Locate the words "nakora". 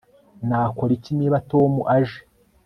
0.47-0.91